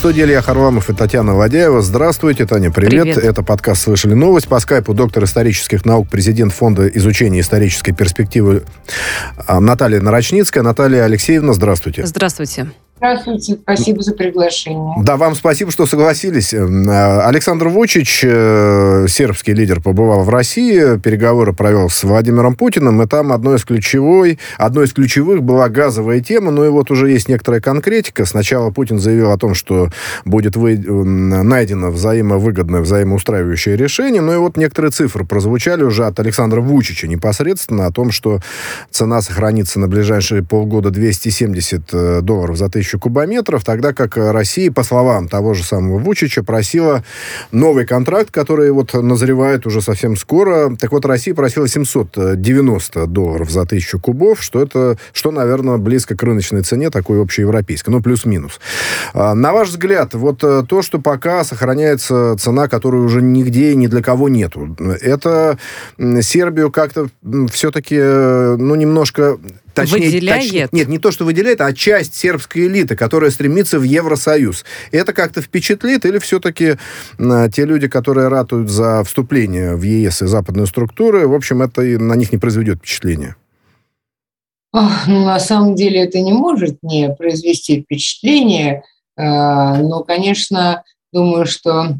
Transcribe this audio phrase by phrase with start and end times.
[0.00, 1.82] студии Илья Харламов и Татьяна Ладяева.
[1.82, 3.02] Здравствуйте, Таня, привет.
[3.02, 3.18] привет.
[3.18, 4.48] Это подкаст «Слышали новость».
[4.48, 8.62] По скайпу доктор исторических наук, президент Фонда изучения исторической перспективы
[9.46, 10.62] а, Наталья Нарочницкая.
[10.62, 12.06] Наталья Алексеевна, здравствуйте.
[12.06, 12.70] Здравствуйте.
[13.00, 14.94] Здравствуйте, спасибо за приглашение.
[15.02, 16.52] Да, вам спасибо, что согласились.
[16.52, 23.06] Э, Александр Вучич, э, сербский лидер, побывал в России, переговоры провел с Владимиром Путиным, и
[23.06, 27.30] там одной из, ключевой, одной из ключевых была газовая тема, ну и вот уже есть
[27.30, 28.26] некоторая конкретика.
[28.26, 29.88] Сначала Путин заявил о том, что
[30.26, 30.76] будет вы...
[30.76, 37.86] найдено взаимовыгодное, взаимоустраивающее решение, ну и вот некоторые цифры прозвучали уже от Александра Вучича непосредственно
[37.86, 38.40] о том, что
[38.90, 44.82] цена сохранится на ближайшие полгода 270 э, долларов за тысячу кубометров, тогда как Россия, по
[44.82, 47.04] словам того же самого Вучича, просила
[47.52, 50.74] новый контракт, который вот назревает уже совсем скоро.
[50.76, 56.22] Так вот, Россия просила 790 долларов за тысячу кубов, что это, что, наверное, близко к
[56.22, 58.60] рыночной цене, такой общеевропейской, ну, плюс-минус.
[59.14, 63.76] А, на ваш взгляд, вот э, то, что пока сохраняется цена, которой уже нигде и
[63.76, 65.58] ни для кого нету, это
[66.22, 67.08] Сербию как-то
[67.50, 69.38] все-таки, э, ну, немножко
[69.82, 70.42] Точнее, выделяет?
[70.42, 74.64] Точнее, нет, не то, что выделяет, а часть сербской элиты, которая стремится в Евросоюз.
[74.92, 76.76] Это как-то впечатлит или все-таки
[77.18, 81.82] э, те люди, которые ратуют за вступление в ЕС и западные структуры, в общем, это
[81.82, 83.36] на них не произведет впечатления?
[84.72, 88.84] Ох, ну, на самом деле это не может не произвести впечатление,
[89.16, 91.96] э, но, конечно, думаю, что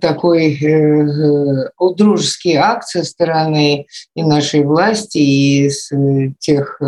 [0.00, 5.70] такой э, э, дружеский акт со стороны и нашей власти, и
[6.38, 6.80] тех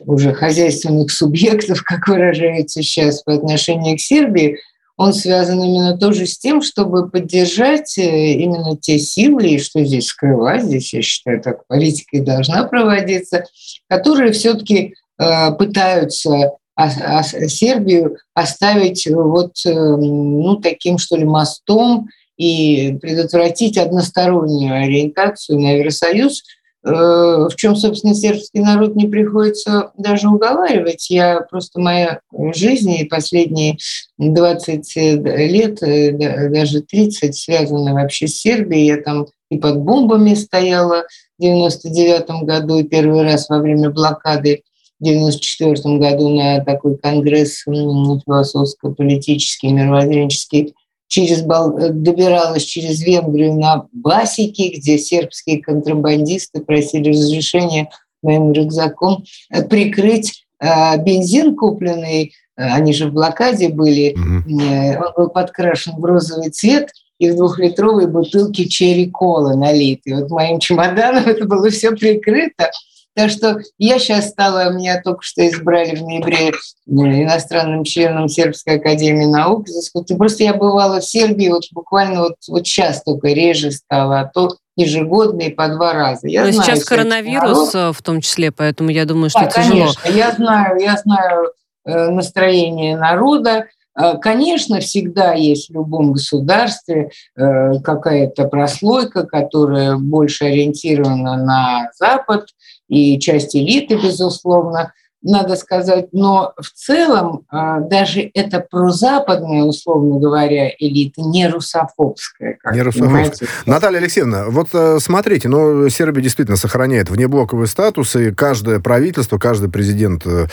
[0.00, 4.58] уже хозяйственных субъектов, как выражается сейчас, по отношению к Сербии,
[4.96, 10.64] он связан именно тоже с тем, чтобы поддержать именно те силы, и что здесь скрывать,
[10.64, 13.44] здесь, я считаю, так политика и должна проводиться,
[13.88, 22.96] которые все-таки пытаются а, а Сербию оставить вот э, ну, таким, что ли, мостом и
[23.02, 26.44] предотвратить одностороннюю ориентацию на Евросоюз,
[26.84, 31.10] э, в чем, собственно, сербский народ не приходится даже уговаривать.
[31.10, 32.20] Я просто моя
[32.54, 33.78] жизнь и последние
[34.18, 38.86] 20 лет, э, даже 30, связаны вообще с Сербией.
[38.86, 41.06] Я там и под бомбами стояла
[41.38, 44.62] в 99 году, и первый раз во время блокады
[45.00, 50.74] 1994 году на такой конгресс философско-политический, мировоззренческий,
[51.08, 57.90] через, добиралась через Венгрию на Басики, где сербские контрабандисты просили разрешения
[58.22, 64.96] моим рюкзаком э, прикрыть э, бензин купленный, они же в блокаде были, mm-hmm.
[64.96, 70.14] он был подкрашен в розовый цвет, и в двухлитровой бутылке черри-кола налитой.
[70.14, 72.70] Вот моим чемоданом это было все прикрыто.
[73.18, 76.52] Так что я сейчас стала, меня только что избрали в ноябре э,
[76.86, 79.66] иностранным членом Сербской академии наук.
[79.68, 84.24] И просто я бывала в Сербии вот буквально вот, вот сейчас только реже стала, а
[84.32, 86.28] то ежегодно и по два раза.
[86.28, 87.96] Я Но знаю, сейчас коронавирус народ.
[87.96, 89.88] в том числе, поэтому я думаю, что да, тяжело.
[90.04, 91.52] Конечно, я знаю, я знаю
[91.86, 93.66] э, настроение народа.
[94.00, 102.46] Э, конечно, всегда есть в любом государстве какая-то прослойка, которая больше ориентирована на Запад,
[102.88, 104.92] и часть элиты, безусловно,
[105.28, 112.56] надо сказать, но в целом а, даже это прозападная, условно говоря, элита, не русофобская.
[112.62, 113.48] Как не русофобская.
[113.66, 119.68] Наталья Алексеевна, вот э, смотрите, ну, Сербия действительно сохраняет внеблоковый статус, и каждое правительство, каждый
[119.68, 120.46] президент э,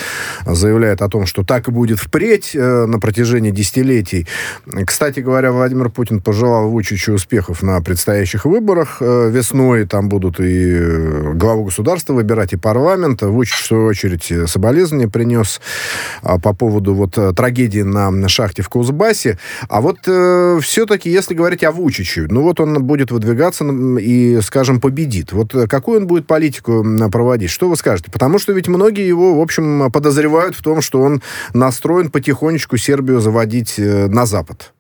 [0.45, 4.27] заявляет о том, что так и будет впредь э, на протяжении десятилетий.
[4.85, 9.85] Кстати говоря, Владимир Путин пожелал Вучичу успехов на предстоящих выборах весной.
[9.85, 10.79] Там будут и
[11.33, 13.21] главу государства выбирать, и парламент.
[13.21, 15.61] Вучич, в свою очередь, соболезнования принес
[16.23, 19.37] а, по поводу вот э, трагедии на шахте в Кузбассе.
[19.69, 24.81] А вот э, все-таки, если говорить о Вучиче, ну вот он будет выдвигаться и, скажем,
[24.81, 25.33] победит.
[25.33, 27.51] Вот э, какую он будет политику проводить?
[27.51, 28.09] Что вы скажете?
[28.11, 31.21] Потому что ведь многие его, в общем, подозревают в том, что он
[31.53, 34.73] настроен потихонечку Сербию заводить э, на Запад.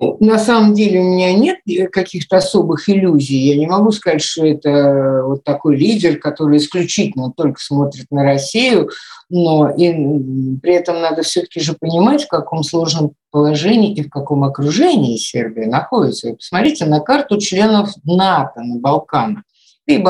[0.00, 1.58] На самом деле у меня нет
[1.92, 3.36] каких-то особых иллюзий.
[3.36, 8.88] Я не могу сказать, что это вот такой лидер, который исключительно только смотрит на Россию,
[9.28, 9.92] но и
[10.60, 15.66] при этом надо все-таки же понимать, в каком сложном положении и в каком окружении Сербия
[15.66, 16.32] находится.
[16.32, 19.42] посмотрите на карту членов НАТО на Балканах
[19.90, 20.02] и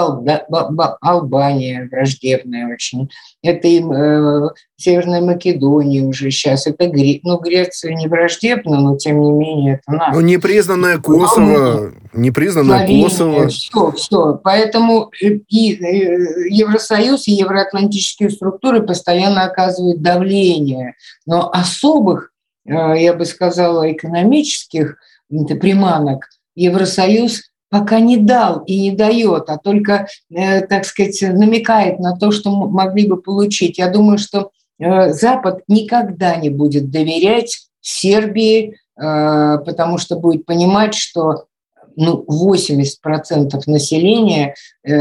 [1.00, 3.10] Албания враждебная очень,
[3.42, 7.20] это и э, Северная Македония уже сейчас, это Гре...
[7.22, 10.14] ну, Греция не враждебна, но тем не менее это надо.
[10.14, 13.48] Ну, непризнанное Коsovo, непризнанное Коsovo.
[13.48, 14.40] Все, все.
[14.42, 20.94] Поэтому и э, Евросоюз, и евроатлантические структуры постоянно оказывают давление,
[21.26, 22.30] но особых
[22.64, 24.96] я бы сказала, экономических
[25.60, 32.30] приманок Евросоюз пока не дал и не дает, а только, так сказать, намекает на то,
[32.32, 33.78] что могли бы получить.
[33.78, 41.46] Я думаю, что Запад никогда не будет доверять Сербии, потому что будет понимать, что
[41.96, 44.92] ну, 80% населения э,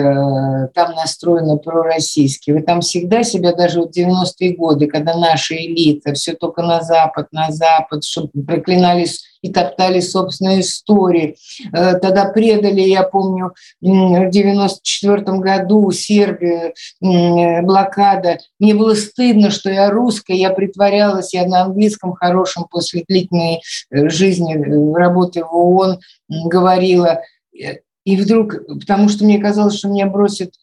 [0.74, 2.52] там настроено пророссийски.
[2.52, 7.28] Вы там всегда себя, даже в 90-е годы, когда наша элита, все только на Запад,
[7.32, 11.38] на Запад, чтобы проклинались и топтали собственные истории.
[11.74, 18.40] Э, тогда предали, я помню, в 94 году Сербию, блокада.
[18.60, 24.10] Мне было стыдно, что я русская, я притворялась, я на английском хорошем после длительной э,
[24.10, 26.00] жизни, э, работы в ООН
[26.30, 27.22] говорила.
[28.06, 30.54] И вдруг, потому что мне казалось, что меня бросят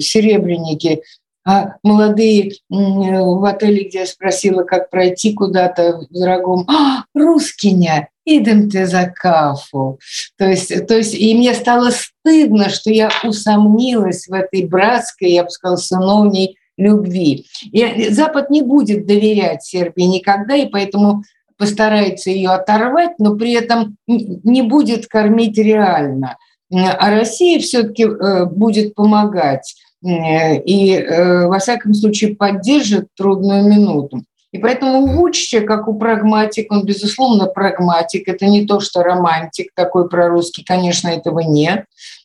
[0.00, 1.02] серебряники,
[1.46, 8.86] а молодые в отеле, где я спросила, как пройти куда-то в дорогом, а, русскиня, идемте
[8.86, 10.00] за кафу.
[10.36, 15.44] То есть, то есть, и мне стало стыдно, что я усомнилась в этой братской, я
[15.44, 17.46] бы сказала, сыновней любви.
[17.70, 21.22] И Запад не будет доверять Сербии никогда, и поэтому
[21.56, 26.36] постарается ее оторвать, но при этом не будет кормить реально.
[26.72, 34.22] А Россия все-таки э, будет помогать э, и, э, во всяком случае, поддержит трудную минуту.
[34.52, 38.28] И поэтому у Вучича, как у прагматик, он, безусловно, прагматик.
[38.28, 41.84] Это не то, что романтик такой прорусский, конечно, этого нет.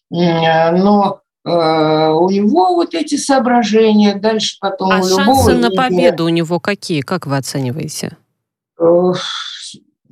[0.10, 5.26] Но э, у него вот эти соображения, дальше потом а у любого...
[5.26, 7.02] шансы на победу у него какие?
[7.02, 8.18] Как вы оцениваете?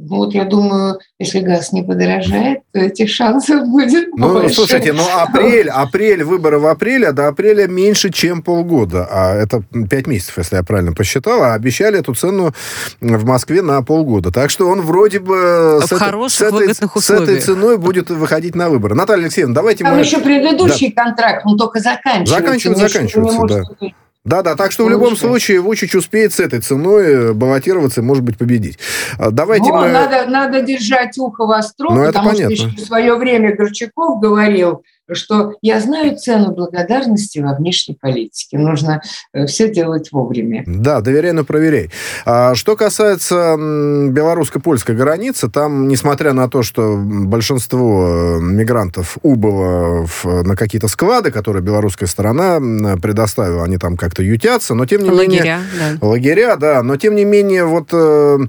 [0.01, 4.55] Ну, вот я думаю, если газ не подорожает, то этих шансов будет ну, больше.
[4.55, 9.05] Слушайте, ну апрель, апрель, выборы в апреле, а до апреля меньше, чем полгода.
[9.11, 11.43] А это пять месяцев, если я правильно посчитал.
[11.43, 12.53] А обещали эту цену
[13.01, 14.31] в Москве на полгода.
[14.31, 18.55] Так что он вроде бы с, хороших, этой, с, этой, с этой ценой будет выходить
[18.55, 18.95] на выборы.
[18.95, 19.99] Наталья Алексеевна, давайте Там мы...
[19.99, 21.03] еще предыдущий да.
[21.03, 22.35] контракт, он только заканчивается.
[22.35, 23.89] Заканчивается, заканчивается, да.
[24.29, 28.23] Да-да, так что в любом случае Вучич успеет с этой ценой э, баллотироваться и, может
[28.23, 28.77] быть, победить.
[29.17, 29.87] А, давайте Но мы...
[29.89, 34.83] надо, надо держать ухо востро, ну, потому что еще в свое время Горчаков говорил,
[35.15, 38.57] что я знаю цену благодарности во внешней политике.
[38.57, 39.01] Нужно
[39.33, 40.63] э, все делать вовремя.
[40.65, 41.91] Да, доверяй, но проверяй.
[42.25, 50.43] А, что касается белорусско-польской границы, там, несмотря на то, что большинство э, мигрантов убыло в,
[50.43, 52.59] на какие-то склады, которые белорусская сторона
[53.01, 55.59] предоставила, они там как-то ютятся, но тем не лагеря, менее...
[55.99, 56.07] Да.
[56.07, 56.83] Лагеря, да.
[56.83, 58.39] Но тем не менее, вот э,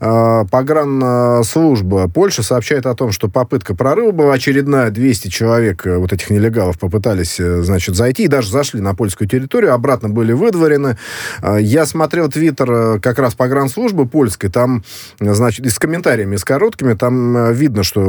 [0.00, 6.12] э, погранслужба Польши сообщает о том, что попытка прорыва была очередная, 200 человек э, вот
[6.12, 10.96] этих нелегалов попытались, э, значит, зайти и даже зашли на польскую территорию, обратно были выдворены.
[11.42, 14.84] А, я смотрел твиттер э, как раз погранслужбы польской, там,
[15.18, 18.00] значит, и с комментариями, с короткими, там э, видно, что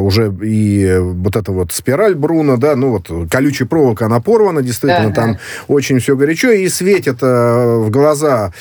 [0.00, 5.08] уже и вот эта вот спираль Бруно, да, ну вот колючая проволока, она порвана, действительно,
[5.08, 8.52] да, там очень все горячо, и светит в глаза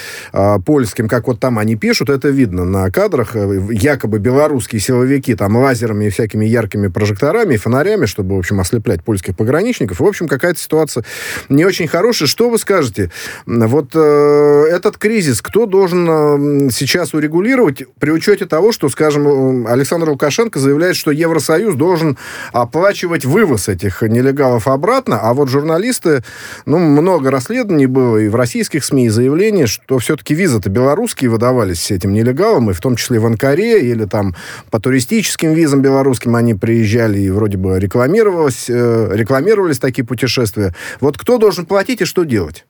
[0.66, 6.06] польским, как вот там они пишут, это видно на кадрах, якобы белорусские силовики там лазерами
[6.06, 10.00] и всякими яркими прожекторами и фонарями, чтобы, в общем, ослеплять польских пограничников.
[10.00, 11.04] В общем, какая-то ситуация
[11.50, 12.28] не очень хорошая.
[12.28, 13.12] Что вы скажете?
[13.46, 20.10] Вот э, этот кризис, кто должен э, сейчас урегулировать при учете того, что, скажем, Александр
[20.10, 22.18] Лукашенко заявляет, что Евросоюз должен
[22.54, 26.24] оплачивать вывоз этих нелегалов обратно, а вот журналисты,
[26.66, 31.92] ну, много расследований было и в российских СМИ, и заявления, что все-таки визы-то белорусские выдавались
[31.92, 34.36] этим нелегалам, и в том числе в Анкаре, или там
[34.70, 40.74] по туристическим визам белорусским они приезжали и вроде бы рекламировалось рекламировались, э, рекламировались такие путешествия.
[41.00, 42.66] Вот кто должен платить и что делать?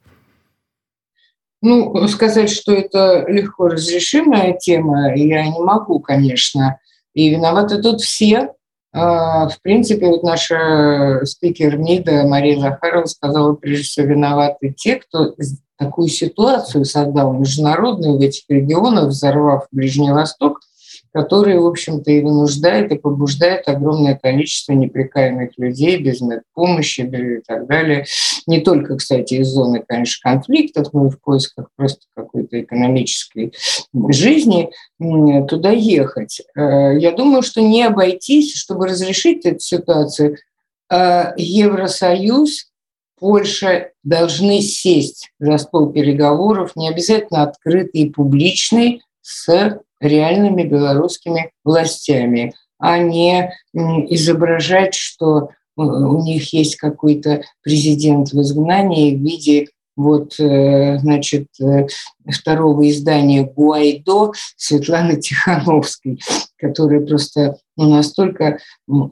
[1.62, 6.80] Ну, сказать, что это легко разрешимая тема, я не могу, конечно.
[7.14, 8.54] И виноваты тут все.
[8.94, 15.36] А, в принципе, вот наша спикер МИДа Мария Захарова сказала, прежде всего, виноваты те, кто
[15.78, 20.62] такую ситуацию создал международную в этих регионах, взорвав Ближний Восток–
[21.13, 26.22] который, в общем-то, и вынуждает, и побуждает огромное количество неприкаянных людей без
[26.53, 28.06] помощи и так далее.
[28.48, 33.53] Не только, кстати, из зоны, конечно, конфликтов, но и в поисках просто какой-то экономической
[34.10, 34.72] жизни
[35.48, 36.41] туда ехать.
[36.56, 40.38] Э, я думаю, что не обойтись, чтобы разрешить эту ситуацию,
[40.89, 42.72] э, Евросоюз
[43.20, 52.53] Польша должны сесть за стол переговоров, не обязательно открытый и публичный, с реальными белорусскими властями,
[52.79, 60.39] а не изображать, что э, у них есть какой-то президент в изгнании в виде вот,
[60.39, 61.88] э, значит, э,
[62.30, 66.20] второго издания «Гуайдо» Светланы Тихановской,
[66.58, 68.60] которая просто ну, настолько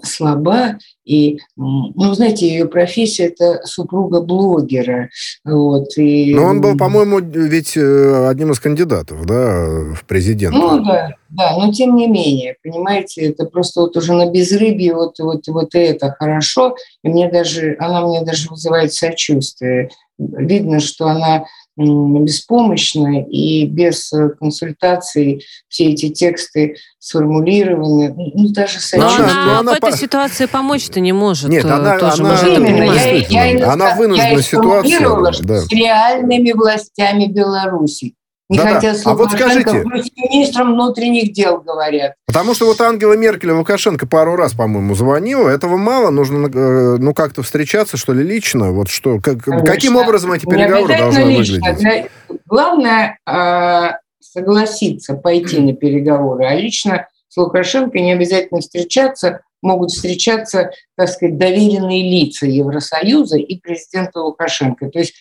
[0.03, 0.77] слаба.
[1.05, 5.09] И, ну, знаете, ее профессия– это супруга блогера.
[5.43, 6.35] Вот, и...
[6.35, 10.57] Но он был, по-моему, ведь э, одним из кандидатов, да, в президенты.
[10.57, 15.17] Ну, да, да, но тем не менее, понимаете, это просто вот уже на безрыбье вот,
[15.19, 16.75] вот, вот это хорошо.
[17.03, 19.89] И мне даже, она мне даже вызывает сочувствие.
[20.19, 21.45] Видно, что она
[21.77, 29.59] беспомощна, и без э, консультаций все эти тексты сформулированы, ну, даже с Но она, но
[29.59, 29.97] она в этой по...
[29.97, 31.49] ситуации помочь-то не может.
[31.49, 35.33] Нет, она, тоже она, именно, я, я, я, она вынуждена ситуацию.
[35.41, 35.61] Да.
[35.61, 38.15] С реальными властями Беларуси.
[38.49, 39.11] Не да, хотят да.
[39.11, 39.83] А вот скажите,
[40.17, 42.15] министром внутренних дел говорят.
[42.25, 45.49] Потому что вот Ангела Меркель Лукашенко пару раз, по-моему, звонила.
[45.49, 46.09] Этого мало.
[46.09, 48.71] Нужно э, ну как-то встречаться, что ли, лично.
[48.71, 51.73] Вот что, как, каким образом эти переговоры должны лично.
[51.73, 52.11] выглядеть?
[52.47, 56.45] Главное э, согласиться пойти на переговоры.
[56.45, 59.41] А лично с Лукашенко не обязательно встречаться.
[59.61, 64.89] Могут встречаться, так сказать, доверенные лица Евросоюза и президента Лукашенко.
[64.89, 65.13] То есть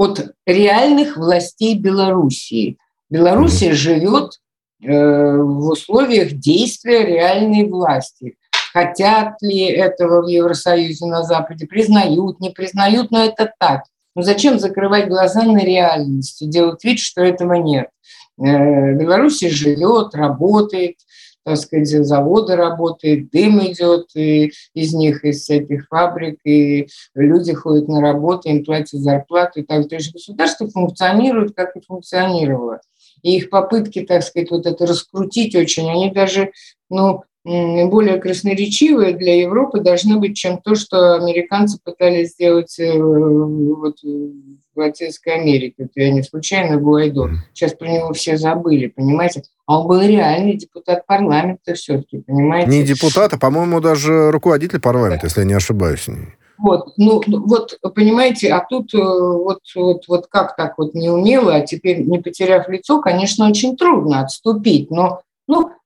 [0.00, 2.78] от реальных властей Белоруссии.
[3.10, 4.40] Белоруссия живет
[4.82, 8.36] э, в условиях действия реальной власти.
[8.72, 13.82] Хотят ли этого в Евросоюзе на Западе, признают, не признают, но это так.
[14.16, 17.88] Но зачем закрывать глаза на реальность и делать вид, что этого нет?
[18.38, 20.96] Э, Белоруссия живет, работает,
[21.44, 27.88] так сказать, заводы работают, дым идет и из них, из этих фабрик, и люди ходят
[27.88, 32.80] на работу, им платят зарплату и так То есть государство функционирует, как и функционировало.
[33.22, 36.52] И их попытки, так сказать, вот это раскрутить очень, они даже,
[36.88, 43.96] ну, более красноречивые для Европы должны быть, чем то, что американцы пытались сделать э, вот,
[44.02, 45.74] в Латинской Америке.
[45.78, 47.30] Это я не случайно Гуайдо.
[47.54, 49.44] Сейчас про него все забыли, понимаете?
[49.66, 52.70] А он был реальный депутат парламента все-таки, понимаете?
[52.70, 56.06] Не депутат, а, по-моему, даже руководитель парламента, если я не ошибаюсь.
[56.58, 61.54] Вот, ну, ну, вот, понимаете, а тут э, вот, вот, вот как так вот неумело,
[61.54, 65.22] а теперь не потеряв лицо, конечно, очень трудно отступить, но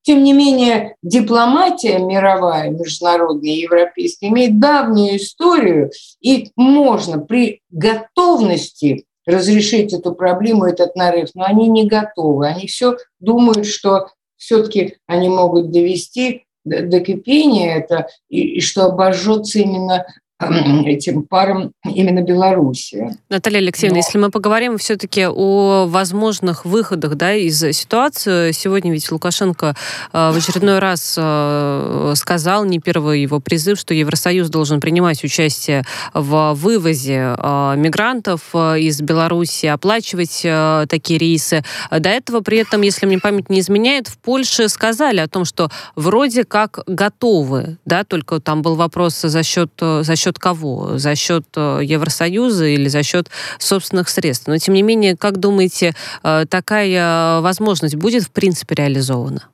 [0.04, 9.94] тем не менее, дипломатия мировая, международная, европейская, имеет давнюю историю, и можно при готовности разрешить
[9.94, 12.46] эту проблему, этот нарыв, но они не готовы.
[12.46, 19.58] Они все думают, что все-таки они могут довести до кипения это, и, и что обожжется
[19.58, 20.06] именно
[20.40, 23.16] этим парам именно Беларуси.
[23.28, 23.98] Наталья Алексеевна, Но...
[23.98, 29.76] если мы поговорим все-таки о возможных выходах да, из ситуации, сегодня ведь Лукашенко
[30.12, 35.84] э, в очередной раз э, сказал, не первый его призыв, что Евросоюз должен принимать участие
[36.12, 40.44] в вывозе э, мигрантов из Беларуси, оплачивать
[40.88, 41.62] такие рейсы.
[41.90, 45.70] До этого при этом, если мне память не изменяет, в Польше сказали о том, что
[45.94, 50.98] вроде как готовы, да, только там был вопрос за счет, за счет счет кого?
[50.98, 53.28] За счет э, Евросоюза или за счет
[53.58, 54.46] собственных средств?
[54.46, 59.48] Но, тем не менее, как думаете, э, такая возможность будет, в принципе, реализована?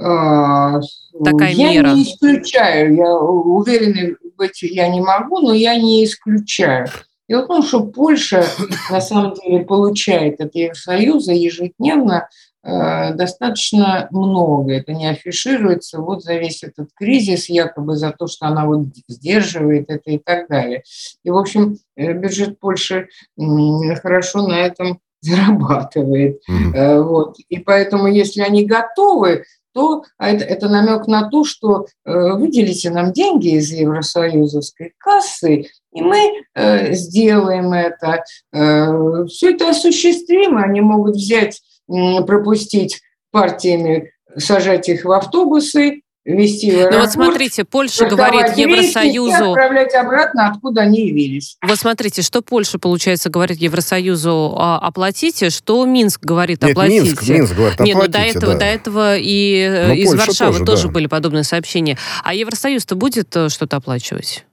[0.00, 0.80] А,
[1.24, 1.88] такая я мера?
[1.88, 2.94] Я не исключаю.
[2.94, 6.86] Я уверена быть я не могу, но я не исключаю.
[7.28, 8.46] Дело в том, что Польша
[8.90, 12.28] на самом деле получает от Евросоюза ежедневно
[13.14, 14.74] достаточно много.
[14.74, 19.90] Это не афишируется вот за весь этот кризис, якобы за то, что она вот сдерживает
[19.90, 20.82] это и так далее.
[21.24, 23.08] И, в общем, э, бюджет Польши
[24.02, 26.40] хорошо на этом зарабатывает.
[26.48, 27.02] Mm-hmm.
[27.02, 27.36] Вот.
[27.48, 29.44] И поэтому, если они готовы,
[29.74, 36.00] то это, это намек на то, что э, выделите нам деньги из Евросоюзовской кассы, и
[36.00, 38.24] мы э, сделаем это.
[38.52, 40.62] Э, все это осуществимо.
[40.62, 46.94] Они могут взять пропустить партиями, сажать их в автобусы, вести в аэропорт.
[46.94, 49.30] Ну вот смотрите, Польша говорит Евросоюзу...
[49.30, 51.56] И отправлять обратно, откуда они явились.
[51.62, 57.00] Вот смотрите, что Польша, получается, говорит Евросоюзу а, оплатите, что Минск говорит Нет, оплатите.
[57.00, 58.58] Минск, Минск говорит оплатите, Нет, ну до этого, да.
[58.58, 60.92] до этого и э, Но из Польша Варшавы тоже, тоже да.
[60.92, 61.96] были подобные сообщения.
[62.22, 64.44] А Евросоюз-то будет э, что-то оплачивать?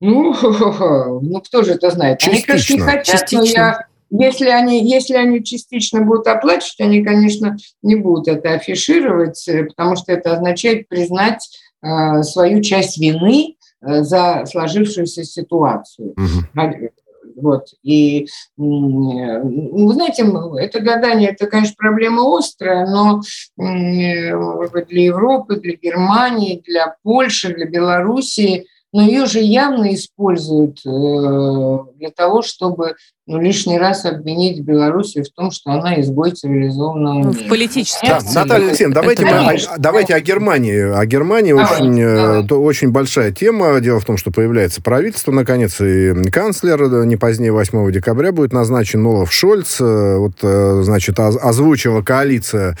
[0.00, 0.32] Ну,
[1.22, 2.20] ну, кто же это знает?
[2.20, 2.36] Частично.
[2.36, 3.40] Они, конечно, не хотят, Частично.
[3.40, 9.46] но я если они, если они частично будут оплачивать, они, конечно, не будут это афишировать,
[9.48, 11.48] э, потому что это означает признать
[11.82, 16.14] э, свою часть вины э, за сложившуюся ситуацию.
[16.16, 16.90] Угу.
[17.36, 17.66] Вот.
[17.84, 20.24] И, вы знаете,
[20.58, 23.20] это гадание, это, конечно, проблема острая, но
[23.56, 32.42] для Европы, для Германии, для Польши, для Белоруссии– но ее же явно используют для того,
[32.42, 32.96] чтобы
[33.28, 37.30] ну, лишний раз обвинить Белоруссию в том, что она изгой цивилизованного мира.
[37.30, 38.08] В политическом.
[38.08, 40.98] Да, Наталья Алексеевна, давайте, мы, о, давайте о Германии.
[40.98, 42.54] О Германии давайте, очень, э, давайте.
[42.54, 43.78] очень большая тема.
[43.80, 48.54] Дело в том, что появляется правительство, наконец, и канцлер э, не позднее 8 декабря будет
[48.54, 49.76] назначен Олаф Шольц.
[49.78, 52.78] Э, вот, значит, озвучила коалиция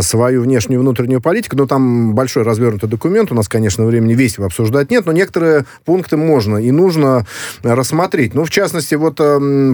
[0.00, 3.30] свою внешнюю и внутреннюю политику, но там большой развернутый документ.
[3.30, 7.26] У нас, конечно, времени весь его обсуждать нет, но некоторые пункты можно и нужно
[7.62, 8.34] рассмотреть.
[8.34, 9.20] Ну, в частности, вот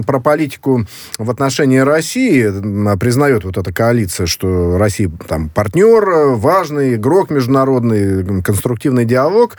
[0.05, 0.85] про политику
[1.17, 9.05] в отношении России признает вот эта коалиция, что Россия там партнер, важный игрок международный, конструктивный
[9.05, 9.57] диалог.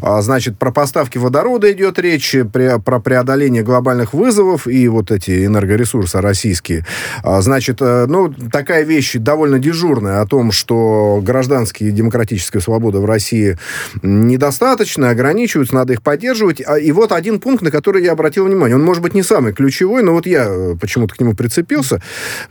[0.00, 6.20] А, значит, про поставки водорода идет речь, про преодоление глобальных вызовов и вот эти энергоресурсы
[6.20, 6.86] российские.
[7.22, 13.00] А, значит, э, ну, такая вещь довольно дежурная о том, что гражданские и демократическая свобода
[13.00, 13.58] в России
[14.02, 16.62] недостаточно, ограничиваются, надо их поддерживать.
[16.64, 18.76] А, и вот один пункт, на который я обратил внимание.
[18.76, 22.02] Он, может быть, не самый ключевой, но вот я э, почему-то к нему прицепился.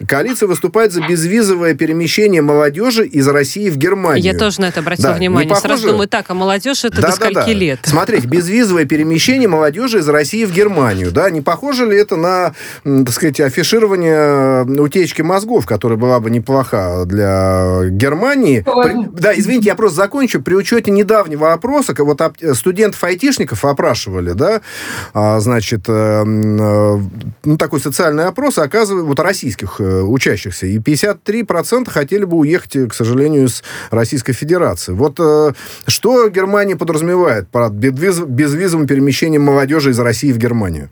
[0.08, 4.24] Коалиция выступает за безвизовое перемещение молодежи из России в Германию.
[4.24, 5.50] Я тоже на это обратил да, внимание.
[5.50, 5.68] Похоже...
[5.68, 7.54] Сразу думаю, так, а молодежь это да, до скольки да, да.
[7.54, 7.80] лет?
[7.84, 11.12] Смотрите, безвизовое перемещение молодежи из России в Германию.
[11.12, 12.54] Да, не похоже ли это на,
[12.84, 18.62] так сказать, афиширование э, утечки мозгов, которая была бы неплоха для Германии?
[18.62, 19.20] При...
[19.20, 20.42] Да, извините, я просто закончу.
[20.42, 22.22] При учете недавнего опроса, вот
[22.54, 24.62] студентов-айтишников опрашивали, да,
[25.14, 27.01] а, значит, э,
[27.44, 32.94] ну, такой социальный опрос, оказывает, вот российских э, учащихся, и 53% хотели бы уехать, к
[32.94, 34.94] сожалению, из Российской Федерации.
[34.94, 35.54] Вот э,
[35.88, 40.90] что Германия подразумевает под безвизовым перемещением молодежи из России в Германию?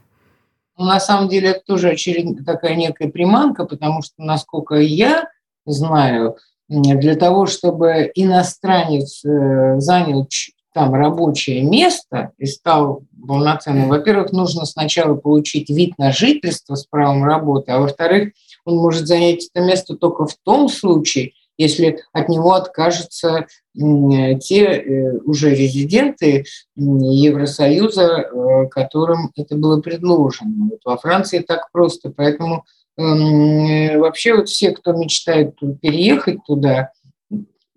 [0.77, 5.27] Ну, на самом деле, это тоже очередная такая некая приманка, потому что, насколько я
[5.65, 6.37] знаю,
[6.69, 10.27] для того, чтобы иностранец э, занял
[10.73, 17.23] там рабочее место и стал полноценным, во-первых, нужно сначала получить вид на жительство с правом
[17.23, 18.33] работы, а во-вторых,
[18.65, 25.17] он может занять это место только в том случае, если от него откажутся те э,
[25.25, 30.69] уже резиденты Евросоюза, э, которым это было предложено.
[30.71, 32.63] Вот во Франции так просто, поэтому
[32.97, 36.91] эм, вообще вот все, кто мечтает переехать туда,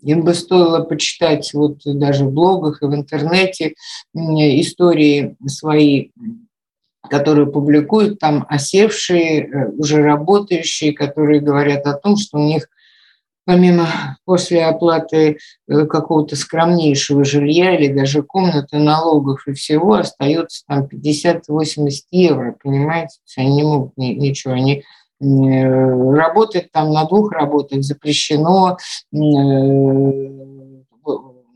[0.03, 3.75] им бы стоило почитать вот даже в блогах и в интернете
[4.15, 6.11] истории свои,
[7.09, 12.69] которые публикуют там осевшие, э, уже работающие, которые говорят о том, что у них
[13.45, 13.89] помимо
[14.25, 15.39] после оплаты
[15.69, 23.17] э, какого-то скромнейшего жилья или даже комнаты, налогов и всего, остается там 50-80 евро, понимаете?
[23.37, 24.85] Они не могут ничего, они
[25.23, 28.77] работать там на двух работах запрещено.
[29.13, 29.17] Э,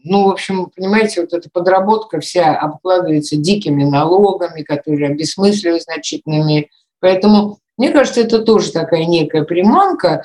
[0.08, 6.70] ну, в общем, понимаете, вот эта подработка вся обкладывается дикими налогами, которые обесмысливают значительными.
[7.00, 10.22] Поэтому мне кажется, это тоже такая некая приманка,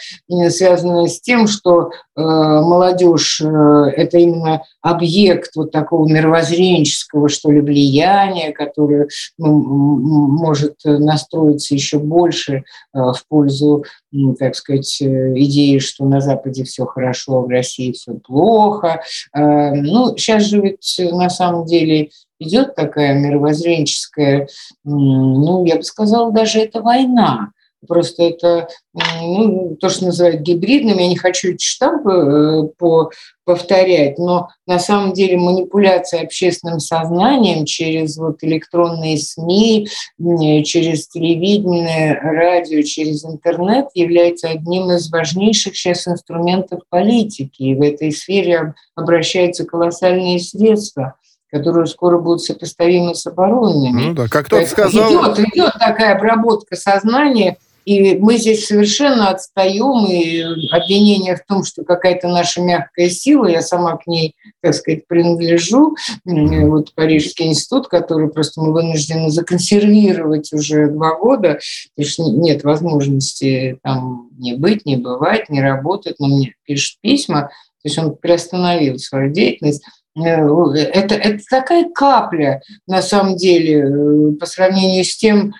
[0.49, 3.45] связанная с тем, что э, молодежь э,
[3.95, 12.53] это именно объект вот такого мировоззренческого, что ли, влияния, которое ну, может настроиться еще больше
[12.53, 13.83] э, в пользу,
[14.39, 19.01] так сказать, идеи, что на Западе все хорошо, а в России все плохо.
[19.33, 22.09] Ну, сейчас же ведь на самом деле
[22.41, 24.47] идет такая мировоззренческая,
[24.83, 27.51] ну, я бы сказала, даже это война.
[27.87, 30.99] Просто это ну, то, что называют гибридным.
[30.99, 33.09] Я не хочу эти штампы э, по,
[33.43, 39.87] повторять, но на самом деле манипуляция общественным сознанием через вот электронные СМИ,
[40.63, 47.63] через телевидение, радио, через интернет является одним из важнейших сейчас инструментов политики.
[47.63, 51.15] И в этой сфере обращаются колоссальные средства–
[51.51, 54.07] которые скоро будут сопоставимы с оборонными.
[54.07, 55.11] Ну да, как тот сказал...
[55.11, 61.83] Идет, идет такая обработка сознания, и мы здесь совершенно отстаем, и обвинение в том, что
[61.83, 68.29] какая-то наша мягкая сила, я сама к ней, так сказать, принадлежу, вот Парижский институт, который
[68.29, 71.59] просто мы вынуждены законсервировать уже два года,
[71.95, 77.49] потому что нет возможности там не быть, не бывать, не работать, но мне пишут письма,
[77.83, 79.83] то есть он приостановил свою деятельность.
[80.15, 85.53] Э, это, это такая капля, на самом деле, э, по сравнению с тем,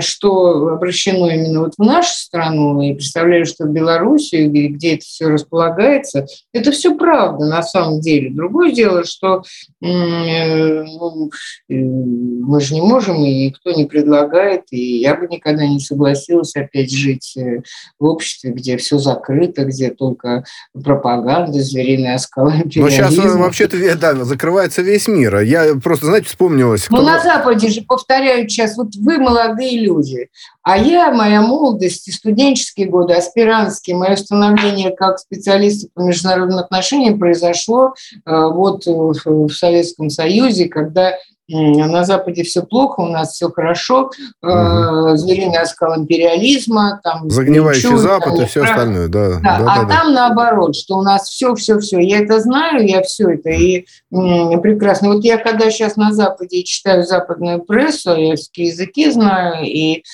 [0.00, 5.28] что обращено именно вот в нашу страну, и представляю, что в Белоруссию, где это все
[5.28, 8.30] располагается, это все правда на самом деле.
[8.30, 9.42] Другое дело, что
[9.82, 11.30] э, ну,
[11.68, 16.54] э, мы же не можем, и никто не предлагает, и я бы никогда не согласилась
[16.56, 17.62] опять жить э,
[17.98, 24.82] в обществе, где все закрыто, где только пропаганда, звериный оскал Но сейчас вообще-то да, закрывается
[24.82, 25.40] весь мир.
[25.40, 26.88] Я просто, знаете, вспомнилась...
[26.90, 30.28] Ну, на Западе же повторяют сейчас, вот вы молодые люди.
[30.62, 37.18] А я, моя молодость и студенческие годы, аспирантские, мое становление как специалиста по международным отношениям
[37.18, 41.14] произошло вот в Советском Союзе, когда
[41.50, 44.10] на Западе все плохо, у нас все хорошо,
[44.42, 45.16] угу.
[45.16, 48.70] звериный оскал империализма, там загнивающий ничего, Запад там, и все прав...
[48.72, 49.28] остальное, да.
[49.28, 50.28] да, да а да, там да.
[50.28, 51.98] наоборот, что у нас все, все, все.
[51.98, 55.14] Я это знаю, я все это и м, прекрасно.
[55.14, 60.04] Вот я когда сейчас на Западе читаю западную прессу, я все языки знаю, и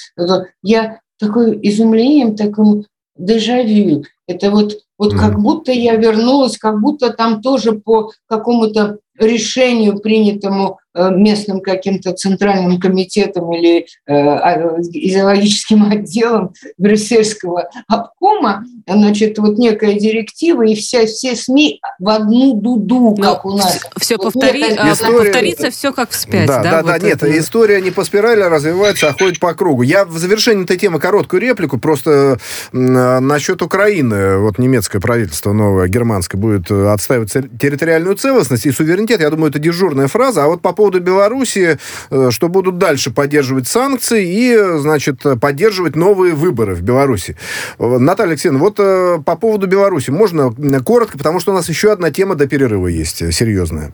[0.62, 2.84] я такой изумлением, таким
[3.16, 4.04] дежавю.
[4.26, 5.18] Это вот, вот mm.
[5.18, 12.12] как будто я вернулась, как будто там тоже по какому-то решению, принятому Э, местным каким-то
[12.12, 21.06] центральным комитетом или э, а, идеологическим отделом брюссельского обкома, значит, вот некая директива, и вся,
[21.06, 23.80] все СМИ в одну дуду, ну, как Но у нас.
[23.98, 24.92] Все вот повтори, некая...
[24.92, 25.18] история...
[25.18, 26.62] повторится все как вспять, да?
[26.62, 27.38] Да, да, вот да нет, это...
[27.38, 29.82] история не по спирали развивается, а ходит по кругу.
[29.82, 32.38] Я в завершении этой темы короткую реплику, просто
[32.72, 39.50] насчет Украины, вот немецкое правительство новое, германское, будет отстаивать территориальную целостность и суверенитет, я думаю,
[39.50, 41.78] это дежурная фраза, а вот по поводу поводу Беларуси,
[42.10, 47.36] э, что будут дальше поддерживать санкции и, значит, поддерживать новые выборы в Беларуси.
[47.78, 51.90] Э, Наталья Алексеевна, вот э, по поводу Беларуси можно коротко, потому что у нас еще
[51.90, 53.92] одна тема до перерыва есть, серьезная.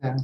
[0.00, 0.16] Да.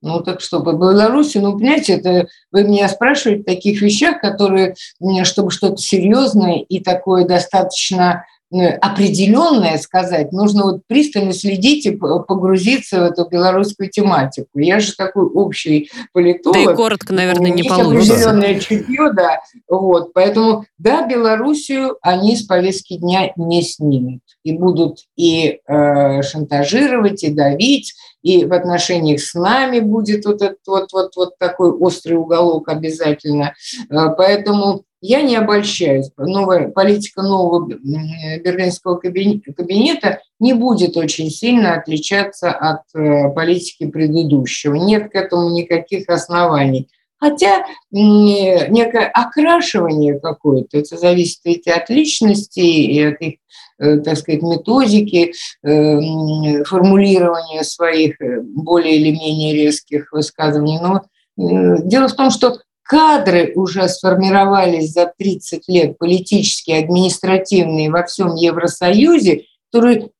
[0.00, 4.76] Ну, так что по Беларуси, ну, понимаете, это вы меня спрашиваете о таких вещах, которые,
[5.24, 8.24] чтобы что-то серьезное и такое достаточно
[8.62, 14.58] определенное сказать, нужно вот пристально следить и погрузиться в эту белорусскую тематику.
[14.58, 16.56] Я же такой общий политолог.
[16.56, 18.14] Да и коротко, наверное, не получится.
[18.14, 19.40] определенное чутье, да.
[19.68, 20.12] Вот.
[20.12, 24.20] Поэтому, да, Белоруссию они с повестки дня не снимут.
[24.42, 30.58] И будут и э, шантажировать, и давить, и в отношениях с нами будет вот этот
[30.66, 33.54] вот, вот, вот такой острый уголок обязательно.
[33.90, 36.10] Э, поэтому я не обольщаюсь.
[36.16, 44.76] Новая политика нового берлинского кабинета не будет очень сильно отличаться от э, политики предыдущего.
[44.76, 46.88] Нет к этому никаких оснований.
[47.18, 53.34] Хотя некое окрашивание какое-то, это зависит ведь от личности и от их,
[53.78, 60.80] э, так сказать, методики э, формулирования своих более или менее резких высказываний.
[60.80, 61.02] Но
[61.36, 69.46] дело в том, что кадры уже сформировались за 30 лет, политические, административные во всем Евросоюзе,
[69.72, 70.10] которые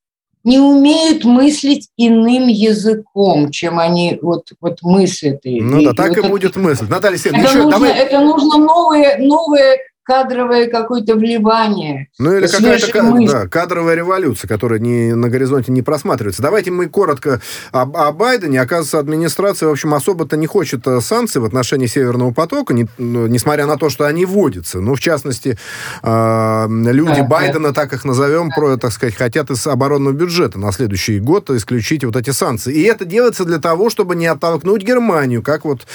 [0.42, 5.40] не умеют мыслить иным языком, чем они вот, вот мыслят.
[5.44, 6.86] Ну и, да, так и, вот и будет мысль.
[6.88, 7.98] Наталья Алексеевна, это, нужно, давай...
[7.98, 12.08] это нужно новые, новые кадровое какое-то вливание.
[12.18, 16.42] Ну или какая-то да, кадровая революция, которая не, на горизонте не просматривается.
[16.42, 17.40] Давайте мы коротко
[17.72, 18.60] об, о Байдене.
[18.60, 23.26] Оказывается, администрация, в общем, особо-то не хочет э, санкций в отношении Северного потока, не, ну,
[23.26, 24.80] несмотря на то, что они вводятся.
[24.80, 25.58] Ну, в частности,
[26.02, 27.74] э, люди да, Байдена, да.
[27.74, 32.16] так их назовем, про, так сказать, хотят из оборонного бюджета на следующий год исключить вот
[32.16, 32.74] эти санкции.
[32.74, 35.86] И это делается для того, чтобы не оттолкнуть Германию, как вот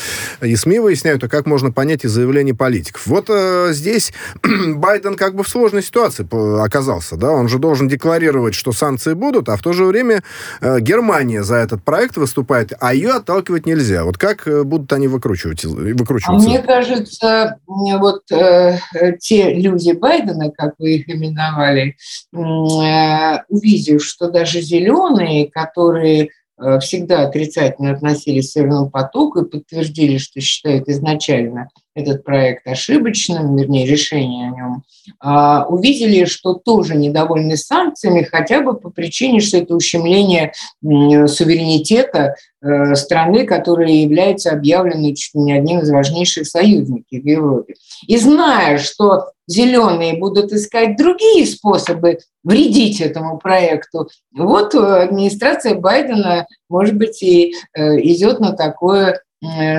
[0.41, 3.06] и СМИ выясняют, а как можно понять из заявлений политиков.
[3.06, 4.13] Вот э, здесь здесь
[4.75, 6.27] Байден как бы в сложной ситуации
[6.63, 10.23] оказался, да, он же должен декларировать, что санкции будут, а в то же время
[10.62, 14.03] э, Германия за этот проект выступает, а ее отталкивать нельзя.
[14.03, 16.47] Вот как э, будут они выкручивать, выкручиваться?
[16.47, 18.77] Мне кажется, вот э,
[19.19, 21.95] те люди Байдена, как вы их именовали,
[22.33, 30.17] э, увидев, что даже зеленые, которые э, всегда отрицательно относились к Северному потоку и подтвердили,
[30.17, 34.84] что считают изначально этот проект ошибочным, вернее, решение о нем,
[35.19, 42.95] а, увидели, что тоже недовольны санкциями, хотя бы по причине, что это ущемление суверенитета э,
[42.95, 47.73] страны, которая является объявленной чуть ли не одним из важнейших союзников в Европе.
[48.08, 56.95] И зная, что зеленые будут искать другие способы вредить этому проекту, вот администрация Байдена, может
[56.95, 59.29] быть, и э, идет на такое Э,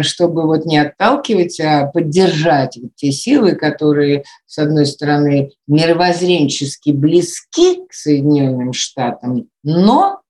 [0.02, 7.86] чтобы вот не отталкивать, а поддержать вот те силы, которые, с одной стороны, мировоззренчески близки
[7.86, 10.20] к Соединенным Штатам, но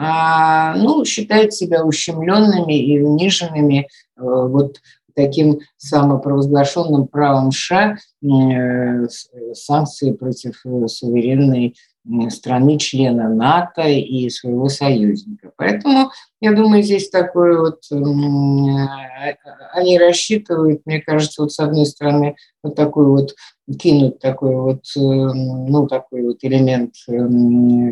[0.00, 4.76] а, ну, считают себя ущемленными и униженными э, вот
[5.18, 9.08] таким самопровозглашенным правом США э,
[9.52, 11.74] санкции против суверенной
[12.30, 15.50] страны-члена НАТО и своего союзника.
[15.56, 17.82] Поэтому, я думаю, здесь такой вот,
[19.74, 23.34] они рассчитывают, мне кажется, вот с одной стороны, вот такой вот,
[23.78, 26.94] кинуть такой вот, ну, такой вот элемент,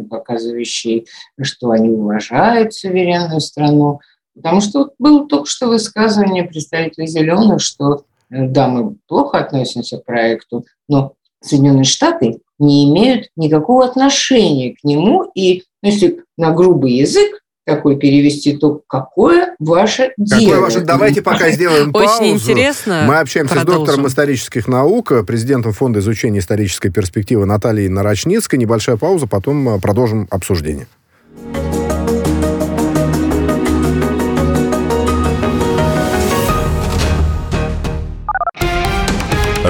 [0.08, 1.08] показывающий,
[1.42, 4.00] что они уважают суверенную страну,
[4.36, 10.66] Потому что было только что высказывание представителей зеленых, что да, мы плохо относимся к проекту,
[10.88, 15.30] но Соединенные Штаты не имеют никакого отношения к нему.
[15.34, 20.60] И ну, если на грубый язык такой перевести, то какое ваше какое дело?
[20.60, 20.80] Ваше...
[20.80, 22.22] Давайте пока сделаем паузу.
[22.22, 23.04] Очень интересно.
[23.06, 23.84] Мы общаемся Продолжим.
[23.84, 28.58] с доктором исторических наук, президентом Фонда изучения исторической перспективы Натальей Нарочницкой.
[28.58, 30.86] Небольшая пауза, потом э, продолжим обсуждение.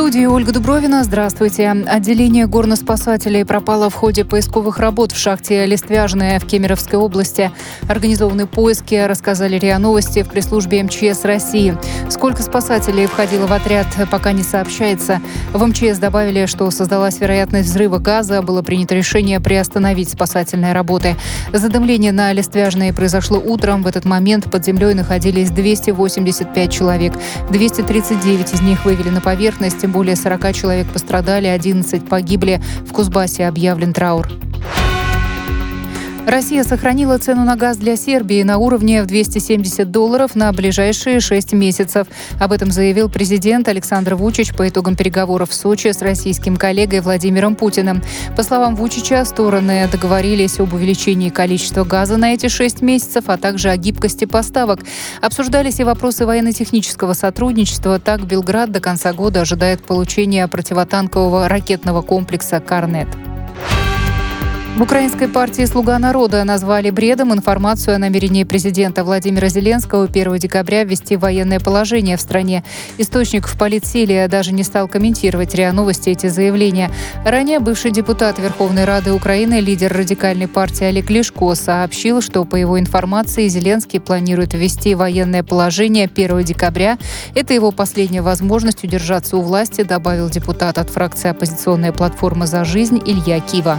[0.00, 1.04] студии Ольга Дубровина.
[1.04, 1.68] Здравствуйте.
[1.68, 7.52] Отделение горноспасателей пропало в ходе поисковых работ в шахте Листвяжная в Кемеровской области.
[7.86, 11.76] Организованы поиски, рассказали РИА Новости в пресс-службе МЧС России.
[12.08, 15.20] Сколько спасателей входило в отряд, пока не сообщается.
[15.52, 18.40] В МЧС добавили, что создалась вероятность взрыва газа.
[18.40, 21.14] Было принято решение приостановить спасательные работы.
[21.52, 23.82] Задымление на Листвяжной произошло утром.
[23.82, 27.12] В этот момент под землей находились 285 человек.
[27.50, 32.60] 239 из них вывели на поверхность более 40 человек пострадали, 11 погибли.
[32.86, 34.28] В Кузбассе объявлен траур.
[36.26, 41.54] Россия сохранила цену на газ для Сербии на уровне в 270 долларов на ближайшие 6
[41.54, 42.06] месяцев.
[42.38, 47.56] Об этом заявил президент Александр Вучич по итогам переговоров в Сочи с российским коллегой Владимиром
[47.56, 48.02] Путиным.
[48.36, 53.70] По словам Вучича, стороны договорились об увеличении количества газа на эти 6 месяцев, а также
[53.70, 54.80] о гибкости поставок.
[55.22, 57.98] Обсуждались и вопросы военно-технического сотрудничества.
[57.98, 63.08] Так, Белград до конца года ожидает получения противотанкового ракетного комплекса «Карнет».
[64.76, 70.84] В украинской партии «Слуга народа» назвали бредом информацию о намерении президента Владимира Зеленского 1 декабря
[70.84, 72.64] ввести военное положение в стране.
[72.96, 76.90] Источник в политсиле даже не стал комментировать РИА Новости эти заявления.
[77.26, 82.78] Ранее бывший депутат Верховной Рады Украины, лидер радикальной партии Олег Лешко сообщил, что по его
[82.78, 86.96] информации Зеленский планирует ввести военное положение 1 декабря.
[87.34, 93.02] Это его последняя возможность удержаться у власти, добавил депутат от фракции «Оппозиционная платформа за жизнь»
[93.04, 93.78] Илья Кива.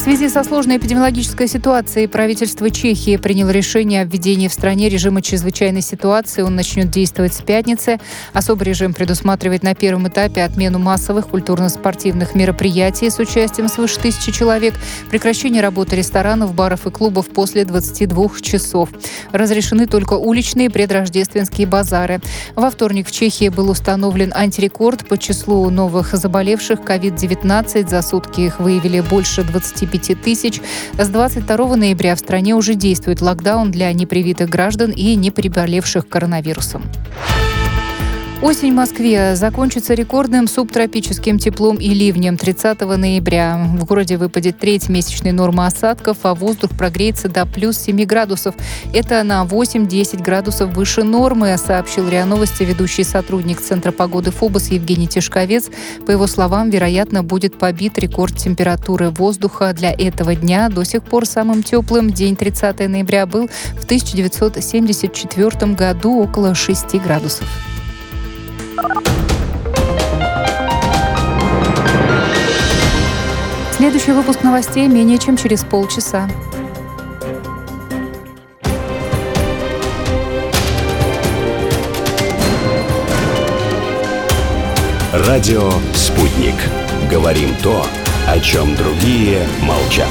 [0.00, 5.20] В связи со сложной эпидемиологической ситуацией правительство Чехии приняло решение о введении в стране режима
[5.20, 6.40] чрезвычайной ситуации.
[6.40, 8.00] Он начнет действовать с пятницы.
[8.32, 14.72] Особый режим предусматривает на первом этапе отмену массовых культурно-спортивных мероприятий с участием свыше тысячи человек,
[15.10, 18.88] прекращение работы ресторанов, баров и клубов после 22 часов.
[19.32, 22.22] Разрешены только уличные предрождественские базары.
[22.54, 27.86] Во вторник в Чехии был установлен антирекорд по числу новых заболевших COVID-19.
[27.86, 30.60] За сутки их выявили больше 25 25 тысяч.
[30.98, 36.82] С 22 ноября в стране уже действует локдаун для непривитых граждан и не приболевших коронавирусом.
[38.42, 43.60] Осень в Москве закончится рекордным субтропическим теплом и ливнем 30 ноября.
[43.76, 48.54] В городе выпадет треть месячной нормы осадков, а воздух прогреется до плюс 7 градусов.
[48.94, 55.06] Это на 8-10 градусов выше нормы, сообщил РИА Новости ведущий сотрудник Центра погоды ФОБОС Евгений
[55.06, 55.68] Тишковец.
[56.06, 60.70] По его словам, вероятно, будет побит рекорд температуры воздуха для этого дня.
[60.70, 67.46] До сих пор самым теплым день 30 ноября был в 1974 году около 6 градусов.
[73.76, 76.28] Следующий выпуск новостей менее чем через полчаса.
[85.12, 86.54] Радио «Спутник».
[87.10, 87.84] Говорим то,
[88.28, 90.06] о чем другие молчат.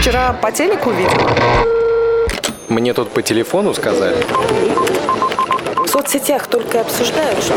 [0.00, 1.30] Вчера по телеку видела.
[2.68, 4.16] Мне тут по телефону сказали.
[6.10, 7.54] В соцсетях только обсуждают, что...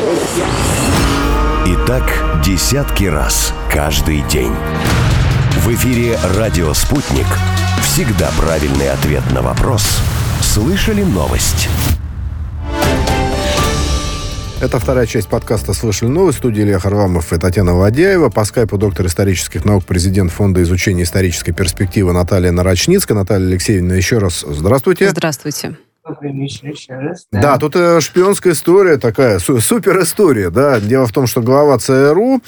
[1.66, 2.04] И так
[2.46, 4.54] десятки раз каждый день.
[5.58, 7.26] В эфире «Радио Спутник».
[7.82, 10.00] Всегда правильный ответ на вопрос.
[10.42, 11.68] Слышали новость?
[14.62, 16.38] Это вторая часть подкаста «Слышали новость».
[16.38, 18.30] В студии Илья Харламов и Татьяна Владяева.
[18.30, 23.18] По скайпу доктор исторических наук, президент Фонда изучения исторической перспективы Наталья Нарочницкая.
[23.18, 25.10] Наталья Алексеевна, еще раз здравствуйте.
[25.10, 25.76] Здравствуйте.
[26.06, 27.28] Еще раз.
[27.32, 30.82] Да, да тут э, шпионская история такая, су- супер история, да.
[30.82, 32.42] Дело в том, что глава ЦРУ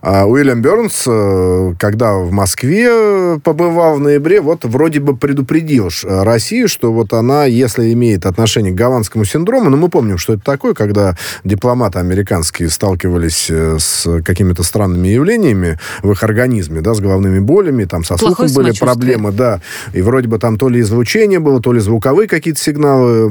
[0.00, 6.68] э, Уильям Бернс, э, когда в Москве побывал в ноябре, вот вроде бы предупредил Россию,
[6.68, 10.72] что вот она, если имеет отношение к гаванскому синдрому, ну мы помним, что это такое,
[10.72, 17.40] когда дипломаты американские сталкивались э, с какими-то странными явлениями в их организме, да, с головными
[17.40, 19.60] болями, там со слухом были проблемы, да,
[19.92, 23.26] и вроде бы там то ли излучение было, то ли звуковые какие-то сигналы сигналы,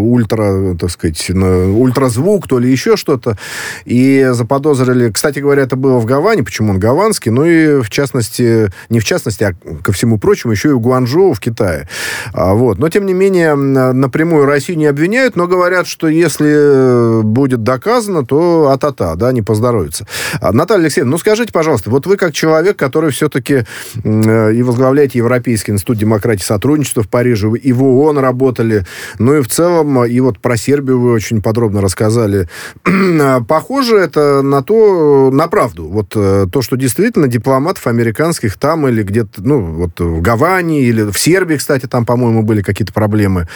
[0.00, 3.36] ультра, так сказать, ультразвук, то ли еще что-то.
[3.84, 5.10] И заподозрили...
[5.10, 9.04] Кстати говоря, это было в Гаване, почему он гаванский, ну и в частности, не в
[9.04, 11.88] частности, а ко всему прочему, еще и в Гуанчжоу в Китае.
[12.32, 12.78] А, вот.
[12.78, 18.70] Но, тем не менее, напрямую Россию не обвиняют, но говорят, что если будет доказано, то
[18.70, 20.06] а-та-та, да, не поздоровится.
[20.40, 23.64] А, Наталья Алексеевна, ну скажите, пожалуйста, вот вы как человек, который все-таки
[24.02, 28.84] э, и возглавляете Европейский институт демократии и сотрудничества в Париже, и в ООН работали,
[29.18, 32.48] ну и в целом, и вот про Сербию вы очень подробно рассказали.
[33.48, 35.86] Похоже это на то, на правду.
[35.86, 41.02] Вот э, то, что действительно дипломатов американских там или где-то, ну, вот в Гаване или
[41.10, 43.48] в Сербии, кстати, там, по-моему, были какие-то проблемы.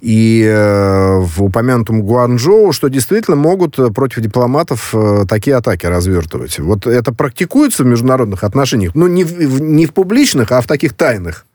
[0.00, 4.94] И э, в упомянутом Гуанчжоу, что действительно могут против дипломатов
[5.28, 6.58] такие атаки развертывать.
[6.58, 8.94] Вот это практикуется в международных отношениях?
[8.94, 11.46] Ну, не в, не в публичных, а в таких тайных.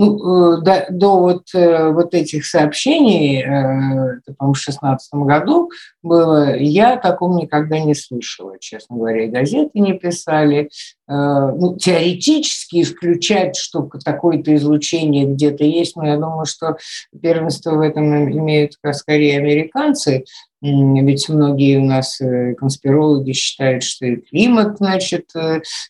[0.00, 5.70] Ну, э, до, до вот, э, вот этих сообщений, э, это, по-моему, в 2016 году
[6.02, 10.70] было, я о таком никогда не слышала, честно говоря, и газеты не писали.
[11.12, 16.76] Ну, теоретически исключать, что такое-то излучение где-то есть, но я думаю, что
[17.20, 20.24] первенство в этом имеют скорее американцы,
[20.62, 22.20] ведь многие у нас
[22.58, 25.30] конспирологи считают, что и климат, значит,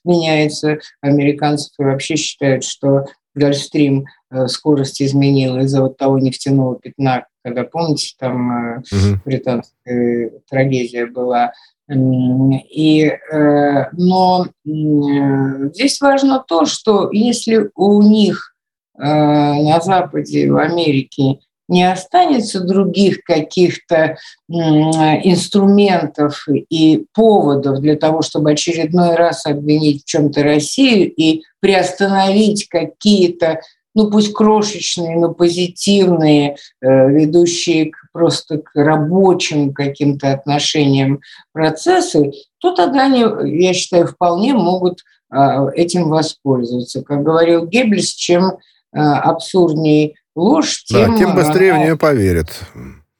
[0.04, 0.78] меняется.
[1.02, 8.14] Американцы вообще считают, что Гольфстрим э, скорость изменил из-за вот того нефтяного пятна, когда, помните,
[8.18, 9.20] там угу.
[9.24, 11.52] британская трагедия была.
[11.88, 18.54] И, э, но здесь важно то, что если у них
[18.96, 21.38] на Западе, в Америке,
[21.70, 30.42] не останется других каких-то инструментов и поводов для того, чтобы очередной раз обвинить в чем-то
[30.42, 33.60] Россию и приостановить какие-то,
[33.94, 41.20] ну пусть крошечные, но позитивные, э, ведущие просто к рабочим каким-то отношениям
[41.52, 43.24] процессы, то тогда они,
[43.64, 47.02] я считаю, вполне могут а, этим воспользоваться.
[47.02, 48.58] Как говорил Геббельс, чем
[48.92, 51.12] а, абсурднее ложь, тем...
[51.12, 52.48] Да, тем быстрее она, в нее поверят.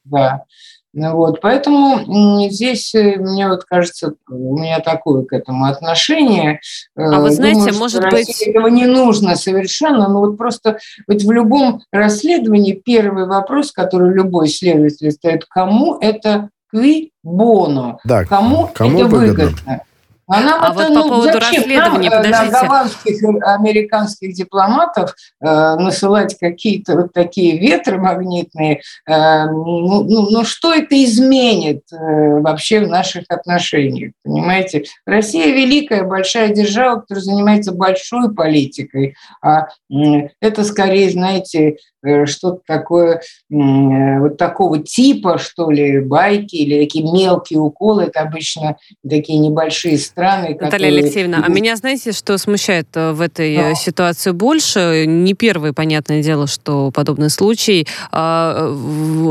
[0.05, 0.45] Да.
[0.93, 6.61] Ну вот, поэтому здесь, э, мне вот кажется, у меня такое к этому отношение.
[6.97, 8.43] А вы знаете, Думаю, может быть...
[8.43, 14.49] Этого не нужно совершенно, но вот просто вот в любом расследовании первый вопрос, который любой
[14.49, 19.45] следователь ставит, кому это кви боно, да, кому, кому это выгодно.
[19.45, 19.83] выгодно.
[20.31, 22.53] А, нам а это, вот по ну, поводу расследования, нам, подождите.
[22.53, 30.45] На гаванских американских дипломатов э, насылать какие-то вот такие ветры магнитные, э, ну, ну, ну
[30.45, 31.97] что это изменит э,
[32.41, 34.85] вообще в наших отношениях, понимаете?
[35.05, 42.61] Россия великая, большая держава, которая занимается большой политикой, а э, это скорее, знаете, Э, что-то
[42.67, 48.05] такое, э, вот такого типа, что ли, байки или такие мелкие уколы.
[48.05, 48.77] Это обычно
[49.09, 50.20] такие небольшие страны.
[50.21, 50.99] Наталья которые...
[50.99, 53.75] Алексеевна, а меня, знаете, что смущает э, в этой Но.
[53.75, 55.05] ситуации больше?
[55.07, 57.87] Не первый, понятное дело, что подобный случай.
[58.13, 58.75] А,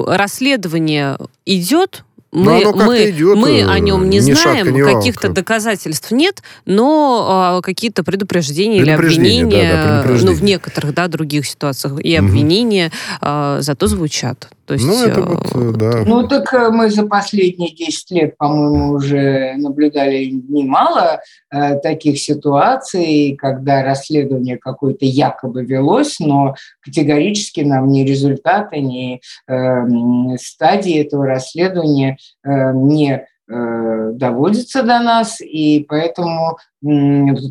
[0.08, 7.62] расследование идет, мы, мы, идет, мы о нем не знаем, каких-то доказательств нет, но а,
[7.62, 12.96] какие-то предупреждения, или обвинения, да, да, ну, в некоторых да, других ситуациях, и обвинения угу.
[13.22, 14.50] а, зато звучат.
[14.70, 16.04] То есть, ну, это вот, э, да.
[16.06, 23.36] Ну, так э, мы за последние 10 лет, по-моему, уже наблюдали немало э, таких ситуаций,
[23.36, 32.20] когда расследование какое-то якобы велось, но категорически нам ни результаты, ни э, стадии этого расследования
[32.44, 36.60] э, не Э, доводится до нас, и поэтому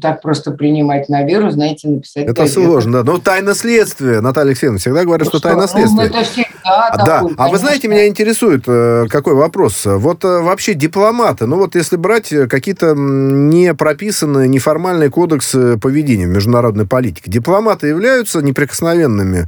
[0.01, 2.27] так просто принимать на веру, знаете, написать...
[2.27, 3.13] Это сложно, да.
[3.13, 5.97] Но тайна следствия, Наталья Алексеевна, всегда говорят, ну, что, что тайна ну, следствия.
[5.97, 6.49] Ну, это всегда
[6.97, 7.21] да.
[7.21, 9.83] Такой, а вы знаете, меня интересует э, какой вопрос.
[9.85, 16.31] Вот э, вообще дипломаты, ну вот если брать какие-то не прописанные неформальные кодексы поведения в
[16.31, 19.47] международной политике, дипломаты являются неприкосновенными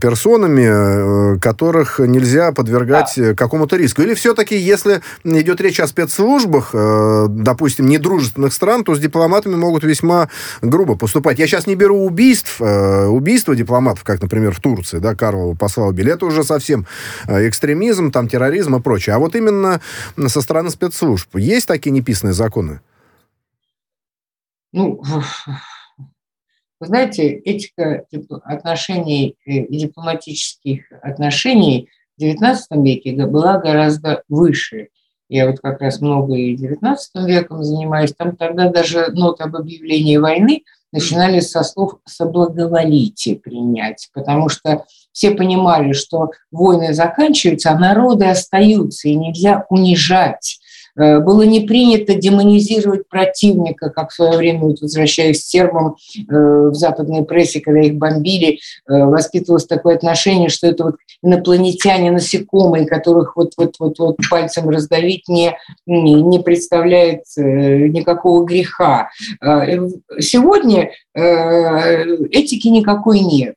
[0.00, 3.34] персонами, которых нельзя подвергать да.
[3.34, 4.02] какому-то риску?
[4.02, 9.84] Или все-таки, если идет речь о спецслужбах, э, допустим, недружественных стран, то с дипломатами могут
[9.84, 10.28] весьма
[10.62, 11.38] грубо поступать.
[11.38, 15.86] Я сейчас не беру убийств, э, убийства дипломатов, как, например, в Турции, да, Карлова посла
[15.86, 16.12] убили.
[16.12, 16.86] Это уже совсем
[17.28, 19.14] э, экстремизм, там, терроризм и прочее.
[19.14, 19.80] А вот именно
[20.26, 22.80] со стороны спецслужб есть такие неписанные законы?
[24.72, 25.00] Ну,
[26.78, 28.04] вы знаете, этика
[28.44, 34.88] отношений и дипломатических отношений в XIX веке была гораздо выше.
[35.28, 38.14] Я вот как раз много и 19 веком занимаюсь.
[38.16, 40.62] Там тогда даже ноты об объявлении войны
[40.92, 49.08] начинали со слов «соблаговолите» принять, потому что все понимали, что войны заканчиваются, а народы остаются,
[49.08, 50.60] и нельзя унижать
[50.96, 56.74] было не принято демонизировать противника, как в свое время, вот, возвращаясь к сербам э, в
[56.74, 63.36] западной прессе, когда их бомбили, э, воспитывалось такое отношение, что это вот инопланетяне, насекомые, которых
[63.36, 65.54] вот-вот-вот пальцем раздавить не,
[65.86, 69.10] не представляет никакого греха.
[70.20, 73.54] Сегодня этики никакой нет.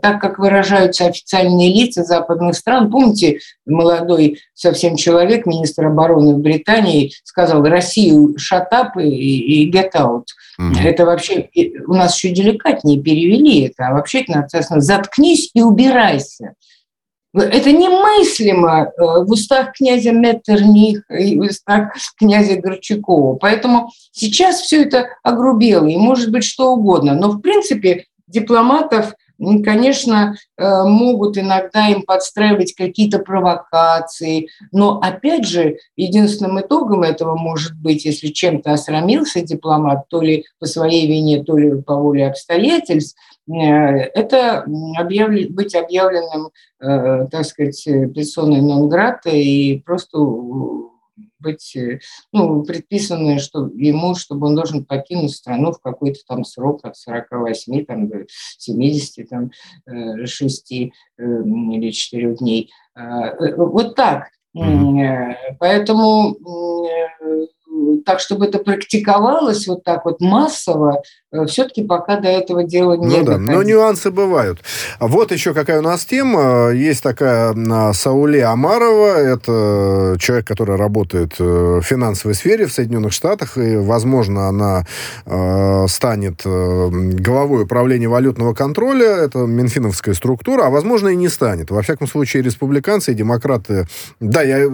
[0.00, 7.12] Так как выражаются официальные лица западных стран, помните, молодой совсем человек, министр обороны в Британии,
[7.24, 10.24] сказал Россию up и, и get out.
[10.58, 10.78] Угу.
[10.82, 11.48] Это вообще
[11.86, 16.54] у нас еще деликатнее перевели это, а вообще это написано заткнись и убирайся.
[17.34, 23.36] Это немыслимо э, в устах князя Меттерниха и в устах князя Горчакова.
[23.36, 27.14] Поэтому сейчас все это огрубело, и может быть что угодно.
[27.14, 29.14] Но, в принципе, дипломатов
[29.64, 37.74] конечно, э, могут иногда им подстраивать какие-то провокации, но, опять же, единственным итогом этого может
[37.76, 43.16] быть, если чем-то осрамился дипломат, то ли по своей вине, то ли по воле обстоятельств,
[43.48, 44.64] э, это
[44.96, 45.48] объявля...
[45.50, 47.82] быть объявленным, э, так сказать,
[48.14, 50.18] персоной нон-грата и просто
[51.38, 52.00] быть э,
[52.32, 57.84] ну, предписано, что ему, чтобы он должен покинуть страну в какой-то там срок от 48
[57.84, 58.26] там, до
[58.58, 59.50] 70 там,
[60.24, 62.72] 6 э, э, или 4 дней.
[62.94, 64.28] А, вот так.
[64.56, 65.56] Mm-hmm.
[65.58, 66.36] Поэтому
[68.04, 71.02] так, чтобы это практиковалось вот так вот массово,
[71.32, 74.60] э, все-таки пока до этого дела не Ну да, но нюансы бывают.
[75.00, 76.70] Вот еще какая у нас тема.
[76.70, 77.54] Есть такая
[77.92, 79.16] Сауле Амарова.
[79.16, 83.56] Это человек, который работает э, в финансовой сфере в Соединенных Штатах.
[83.58, 84.86] И, возможно, она
[85.26, 89.06] э, станет главой управления валютного контроля.
[89.06, 90.66] Это Минфиновская структура.
[90.66, 91.70] А, возможно, и не станет.
[91.70, 93.86] Во всяком случае, республиканцы и демократы...
[94.20, 94.68] Да, я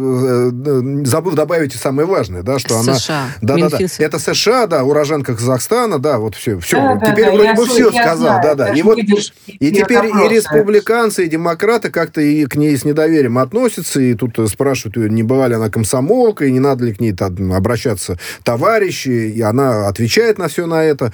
[1.04, 3.26] забыл добавить и самое важное, да, что она США.
[3.40, 3.78] Да, да, да.
[3.98, 6.58] Это США, да, уроженка Казахстана, да, вот все.
[6.58, 6.76] все.
[6.76, 8.74] Да, теперь да, вроде бы все сказал, знаю, да, да.
[8.74, 14.00] И вот и теперь и республиканцы, и демократы как-то и к ней с недоверием относятся,
[14.00, 17.52] и тут спрашивают ее, не бывали она комсомолка, и не надо ли к ней там,
[17.52, 21.12] обращаться товарищи, и она отвечает на все на это.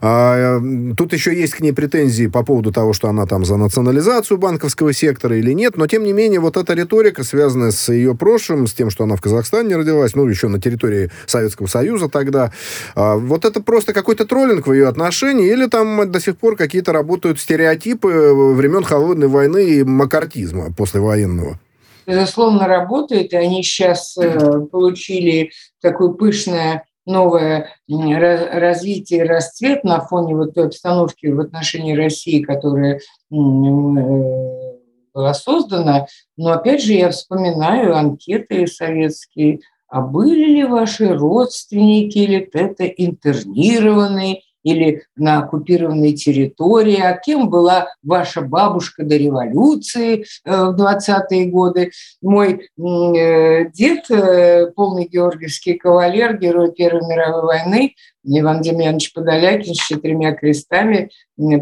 [0.00, 0.60] А,
[0.96, 4.92] тут еще есть к ней претензии по поводу того, что она там за национализацию банковского
[4.92, 8.72] сектора или нет, но тем не менее вот эта риторика, связанная с ее прошлым, с
[8.72, 12.52] тем, что она в Казахстане родилась, ну, еще на территории Советского Союза тогда.
[12.94, 16.92] А, вот это просто какой-то троллинг в ее отношении, или там до сих пор какие-то
[16.92, 21.58] работают стереотипы времен Холодной войны и макартизма послевоенного?
[22.06, 30.36] Безусловно, работает, и они сейчас э, получили такое пышное новое развитие и расцвет на фоне
[30.36, 33.00] вот той обстановки в отношении России, которая э,
[33.30, 36.06] была создана.
[36.36, 39.60] Но опять же я вспоминаю анкеты советские,
[39.94, 47.88] а были ли ваши родственники или это интернированные или на оккупированной территории, а кем была
[48.02, 51.92] ваша бабушка до революции э, в 20-е годы.
[52.20, 57.94] Мой э, дед, э, полный георгиевский кавалер, герой Первой мировой войны,
[58.26, 61.10] Иван Демьянович Подолякин с четырьмя крестами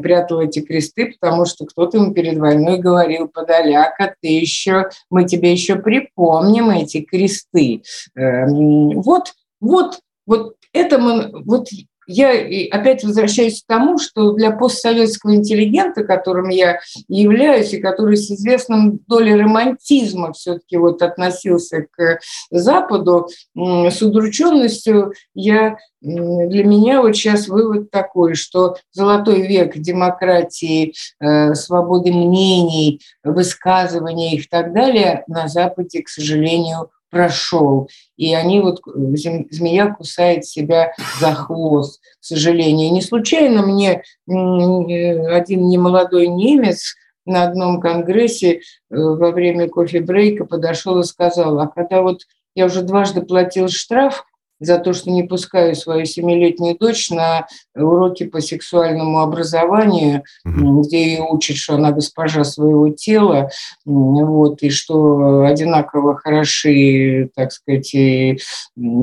[0.00, 5.50] прятал эти кресты, потому что кто-то ему перед войной говорил, Подоляка, ты еще, мы тебе
[5.50, 7.82] еще припомним эти кресты.
[8.14, 11.68] Вот, вот, вот это мы, вот
[12.06, 12.30] я
[12.70, 19.00] опять возвращаюсь к тому, что для постсоветского интеллигента, которым я являюсь, и который с известным
[19.06, 27.90] долей романтизма все-таки вот относился к Западу, с удрученностью я для меня вот сейчас вывод
[27.90, 36.08] такой, что золотой век демократии, э, свободы мнений, высказывания и так далее на Западе, к
[36.08, 37.90] сожалению, прошел.
[38.16, 42.90] И они вот, змея кусает себя за хвост, к сожалению.
[42.90, 46.96] Не случайно мне один немолодой немец
[47.26, 48.60] на одном конгрессе э,
[48.90, 52.22] во время кофе-брейка подошел и сказал, а когда вот
[52.54, 54.24] я уже дважды платил штраф,
[54.64, 60.82] за то, что не пускаю свою семилетнюю дочь на уроки по сексуальному образованию, mm-hmm.
[60.82, 63.50] где ее учат, что она госпожа своего тела,
[63.84, 68.38] вот, и что одинаково хороши, так сказать, и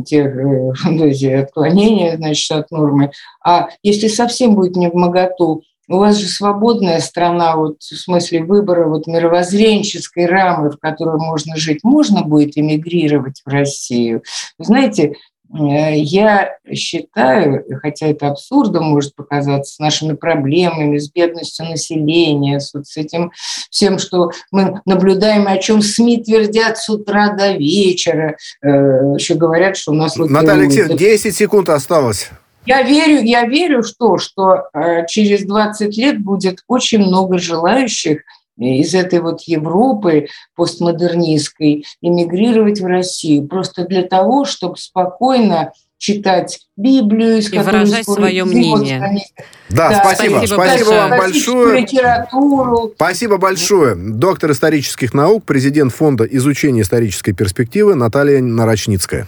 [0.06, 3.12] те э, отклонения, значит, от нормы.
[3.44, 8.44] А если совсем будет не в моготу, у вас же свободная страна, вот в смысле
[8.44, 11.80] выбора вот мировоззренческой рамы, в которой можно жить.
[11.84, 14.22] Можно будет эмигрировать в Россию.
[14.60, 15.16] Вы знаете,
[15.52, 22.86] я считаю, хотя это абсурдом может показаться, с нашими проблемами, с бедностью населения, с, вот
[22.86, 23.32] с этим
[23.72, 28.38] всем, что мы наблюдаем, о чем СМИ твердят с утра до вечера.
[28.62, 30.16] Э, еще говорят, что у нас...
[30.18, 32.30] Наталья Алексеевна, 10 секунд осталось.
[32.66, 38.22] Я верю, я верю в то, что э, через 20 лет будет очень много желающих
[38.60, 47.40] из этой вот Европы постмодернистской эмигрировать в Россию просто для того, чтобы спокойно читать Библию,
[47.40, 49.22] из и выражать свое мнение.
[49.70, 50.38] Да, да спасибо.
[50.38, 51.82] Спасибо, спасибо вам большое.
[51.82, 52.92] Литературу.
[52.96, 53.96] Спасибо большое.
[53.96, 59.28] Доктор исторических наук, президент Фонда изучения исторической перспективы Наталья Нарочницкая.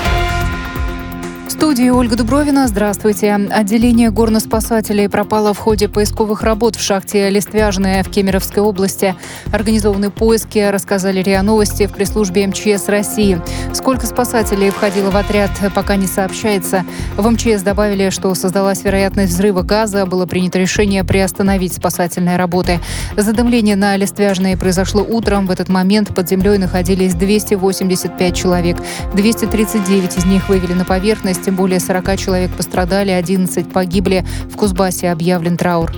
[1.61, 2.67] студии Ольга Дубровина.
[2.67, 3.35] Здравствуйте.
[3.35, 9.13] Отделение горноспасателей пропало в ходе поисковых работ в шахте Листвяжная в Кемеровской области.
[9.53, 13.39] Организованы поиски, рассказали РИА Новости в пресс-службе МЧС России.
[13.73, 16.83] Сколько спасателей входило в отряд, пока не сообщается.
[17.15, 20.07] В МЧС добавили, что создалась вероятность взрыва газа.
[20.07, 22.79] Было принято решение приостановить спасательные работы.
[23.15, 25.45] Задымление на Листвяжной произошло утром.
[25.45, 28.77] В этот момент под землей находились 285 человек.
[29.13, 34.25] 239 из них вывели на поверхность более 40 человек пострадали, 11 погибли.
[34.49, 35.91] В Кузбассе объявлен траур.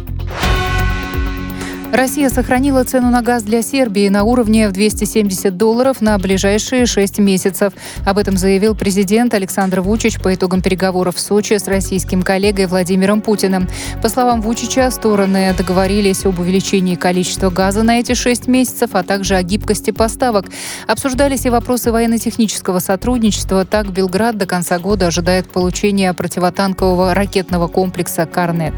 [1.93, 7.19] Россия сохранила цену на газ для Сербии на уровне в 270 долларов на ближайшие шесть
[7.19, 7.71] месяцев.
[8.03, 13.21] Об этом заявил президент Александр Вучич по итогам переговоров в Сочи с российским коллегой Владимиром
[13.21, 13.69] Путиным.
[14.01, 19.35] По словам Вучича, стороны договорились об увеличении количества газа на эти шесть месяцев, а также
[19.35, 20.47] о гибкости поставок.
[20.87, 23.65] Обсуждались и вопросы военно-технического сотрудничества.
[23.65, 28.73] Так, Белград до конца года ожидает получения противотанкового ракетного комплекса «Карнет».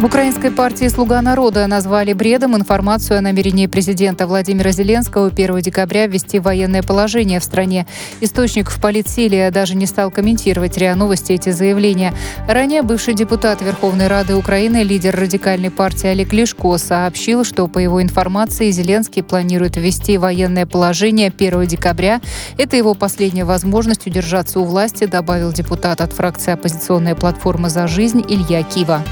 [0.00, 6.06] В украинской партии «Слуга народа» назвали бредом информацию о намерении президента Владимира Зеленского 1 декабря
[6.06, 7.86] ввести военное положение в стране.
[8.22, 12.14] Источник в политсиле даже не стал комментировать РИА Новости эти заявления.
[12.48, 18.02] Ранее бывший депутат Верховной Рады Украины, лидер радикальной партии Олег Лешко сообщил, что по его
[18.02, 22.22] информации Зеленский планирует ввести военное положение 1 декабря.
[22.56, 28.24] Это его последняя возможность удержаться у власти, добавил депутат от фракции оппозиционная платформа «За жизнь»
[28.26, 29.04] Илья Кива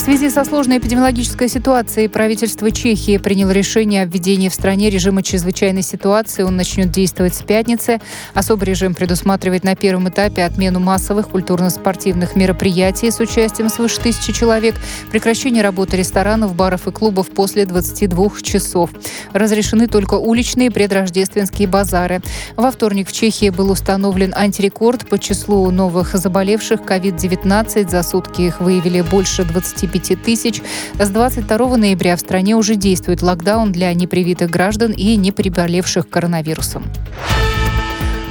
[0.00, 5.82] связи со сложной эпидемиологической ситуацией правительство Чехии приняло решение о введении в стране режима чрезвычайной
[5.82, 6.44] ситуации.
[6.44, 7.98] Он начнет действовать с пятницы.
[8.32, 14.76] Особый режим предусматривает на первом этапе отмену массовых культурно-спортивных мероприятий с участием свыше тысячи человек,
[15.10, 18.90] прекращение работы ресторанов, баров и клубов после 22 часов.
[19.32, 22.20] Разрешены только уличные предрождественские базары.
[22.56, 27.90] Во вторник в Чехии был установлен антирекорд по числу новых заболевших COVID-19.
[27.90, 30.62] За сутки их выявили больше 25 5 тысяч.
[30.98, 36.84] С 22 ноября в стране уже действует локдаун для непривитых граждан и не переболевших коронавирусом.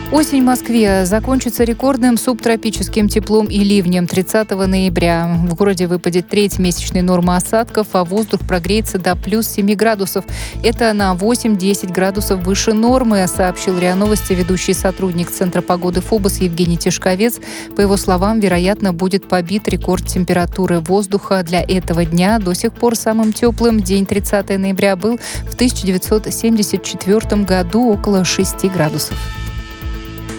[0.09, 5.37] Осень в Москве закончится рекордным субтропическим теплом и ливнем 30 ноября.
[5.49, 10.23] В городе выпадет треть месячной нормы осадков, а воздух прогреется до плюс 7 градусов.
[10.63, 16.77] Это на 8-10 градусов выше нормы, сообщил РИА Новости ведущий сотрудник Центра погоды ФОБОС Евгений
[16.77, 17.41] Тишковец.
[17.75, 22.39] По его словам, вероятно, будет побит рекорд температуры воздуха для этого дня.
[22.39, 29.17] До сих пор самым теплым день 30 ноября был в 1974 году около 6 градусов.